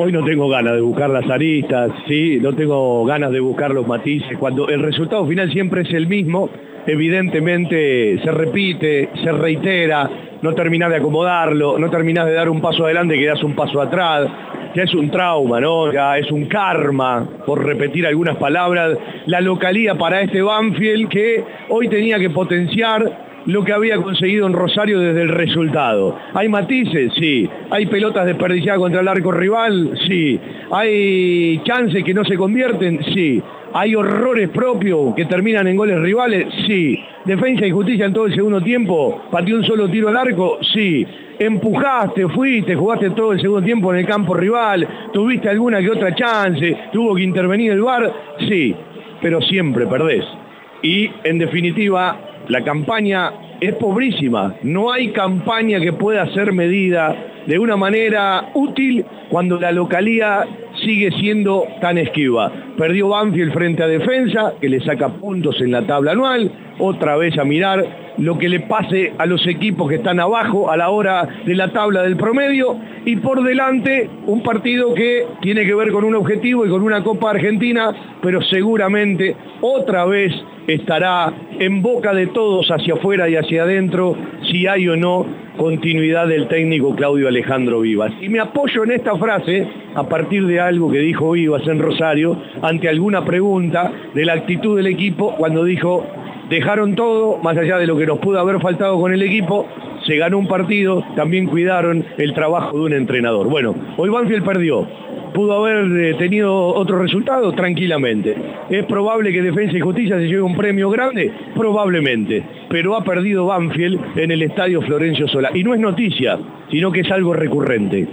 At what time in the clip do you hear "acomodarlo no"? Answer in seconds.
10.98-11.90